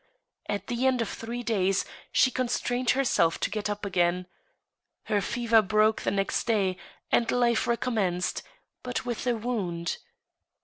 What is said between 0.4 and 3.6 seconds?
At the end of three days she constrained herself to